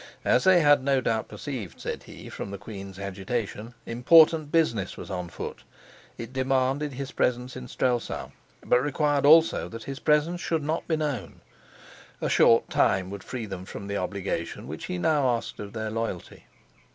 [0.25, 5.11] As they had no doubt perceived, said he, from the queen's agitation, important business was
[5.11, 5.61] on foot;
[6.17, 8.31] it demanded his presence in Strelsau,
[8.65, 11.41] but required also that his presence should not be known.
[12.19, 15.91] A short time would free them from the obligation which he now asked of their
[15.91, 16.47] loyalty.